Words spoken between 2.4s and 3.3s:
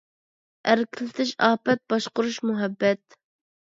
مۇھەببەت.